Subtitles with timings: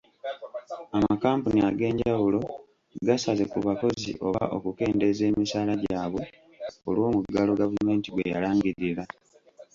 [0.97, 2.39] Amakampuni ag'enjawulo
[3.07, 6.23] gasaze ku bakozi oba okukendeeza emisaala gyabwe
[6.89, 9.03] olw'omuggalo gavumenti gweyalangirira.